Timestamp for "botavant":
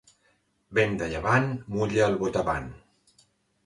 2.27-2.71